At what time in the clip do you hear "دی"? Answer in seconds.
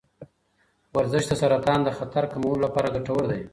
3.31-3.41